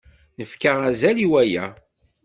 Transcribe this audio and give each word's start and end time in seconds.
Nefka 0.37 0.71
azal 0.89 1.17
i 1.25 1.27
waya. 1.31 1.65